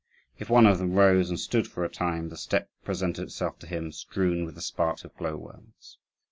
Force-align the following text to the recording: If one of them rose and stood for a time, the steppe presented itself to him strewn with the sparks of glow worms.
If 0.39 0.49
one 0.49 0.65
of 0.65 0.79
them 0.79 0.93
rose 0.93 1.29
and 1.29 1.39
stood 1.39 1.67
for 1.67 1.83
a 1.83 1.87
time, 1.89 2.29
the 2.29 2.35
steppe 2.35 2.71
presented 2.83 3.21
itself 3.21 3.59
to 3.59 3.67
him 3.67 3.91
strewn 3.91 4.45
with 4.45 4.55
the 4.55 4.61
sparks 4.61 5.03
of 5.03 5.15
glow 5.15 5.35
worms. 5.35 5.99